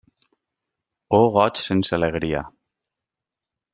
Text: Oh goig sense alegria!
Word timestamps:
Oh 1.17 1.29
goig 1.35 1.61
sense 1.65 1.95
alegria! 1.99 2.41